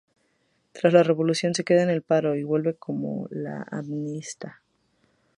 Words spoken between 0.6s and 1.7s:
Tras la revolución se